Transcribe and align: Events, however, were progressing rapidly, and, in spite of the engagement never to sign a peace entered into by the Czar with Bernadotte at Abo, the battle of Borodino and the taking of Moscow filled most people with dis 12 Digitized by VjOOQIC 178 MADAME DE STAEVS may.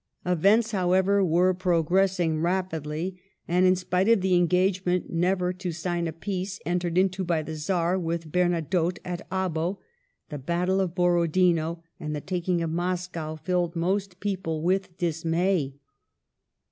Events, 0.25 0.71
however, 0.71 1.23
were 1.23 1.53
progressing 1.53 2.41
rapidly, 2.41 3.21
and, 3.47 3.67
in 3.67 3.75
spite 3.75 4.09
of 4.09 4.21
the 4.21 4.33
engagement 4.33 5.11
never 5.11 5.53
to 5.53 5.71
sign 5.71 6.07
a 6.07 6.11
peace 6.11 6.59
entered 6.65 6.97
into 6.97 7.23
by 7.23 7.43
the 7.43 7.55
Czar 7.55 7.99
with 7.99 8.31
Bernadotte 8.31 8.97
at 9.05 9.29
Abo, 9.29 9.77
the 10.29 10.39
battle 10.39 10.81
of 10.81 10.95
Borodino 10.95 11.83
and 11.99 12.15
the 12.15 12.19
taking 12.21 12.63
of 12.63 12.71
Moscow 12.71 13.35
filled 13.35 13.75
most 13.75 14.19
people 14.19 14.63
with 14.63 14.97
dis 14.97 15.21
12 15.21 15.21
Digitized 15.21 15.23
by 15.23 15.37
VjOOQIC 15.37 15.37
178 15.37 15.37
MADAME 15.37 15.49
DE 15.51 15.69
STAEVS 15.69 15.69
may. 15.75 15.79